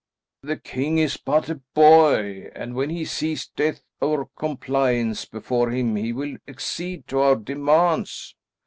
"The 0.41 0.57
king 0.57 0.97
is 0.97 1.17
but 1.17 1.47
a 1.47 1.61
boy, 1.75 2.49
and 2.55 2.73
when 2.73 2.89
he 2.89 3.05
sees 3.05 3.45
death 3.45 3.83
or 4.01 4.29
compliance 4.35 5.25
before 5.25 5.69
him 5.69 5.95
he 5.95 6.11
will 6.11 6.37
accede 6.47 7.07
to 7.09 7.19
our 7.19 7.35
demands." 7.35 8.33